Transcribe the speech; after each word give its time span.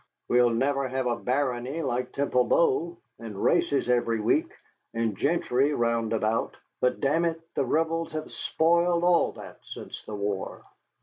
"We'll 0.29 0.49
never 0.49 0.87
have 0.87 1.05
a 1.05 1.15
barony 1.15 1.83
like 1.83 2.11
Temple 2.11 2.45
Bow, 2.45 2.97
and 3.19 3.37
races 3.37 3.87
every 3.87 4.19
week, 4.19 4.51
and 4.95 5.15
gentry 5.15 5.75
round 5.75 6.11
about. 6.11 6.57
But, 6.79 6.99
damn 7.01 7.23
it, 7.23 7.39
the 7.53 7.65
Rebels 7.65 8.13
have 8.13 8.31
spoiled 8.31 9.03
all 9.03 9.31
that 9.33 9.59
since 9.61 10.03
the 10.05 10.15
war." 10.15 10.63